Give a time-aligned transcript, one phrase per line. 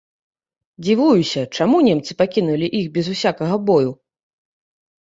[0.85, 3.91] Дзівуюся, чаму немцы пакінулі іх без усякага бою.